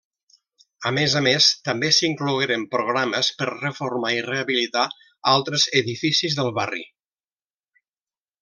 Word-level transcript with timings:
A 0.89 0.91
més 0.97 1.15
a 1.19 1.19
més, 1.25 1.49
també 1.67 1.91
s'inclogueren 1.97 2.65
programes 2.71 3.29
per 3.41 3.49
reformar 3.51 4.13
i 4.17 4.25
rehabilitar 4.31 4.87
altres 5.35 5.67
edificis 5.85 6.39
del 6.41 6.51
barri. 6.61 6.87